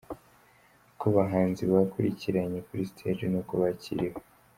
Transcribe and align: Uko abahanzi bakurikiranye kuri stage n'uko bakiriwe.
Uko 0.91 1.03
abahanzi 1.11 1.61
bakurikiranye 1.73 2.59
kuri 2.67 2.81
stage 2.91 3.25
n'uko 3.29 3.53
bakiriwe. 3.61 4.19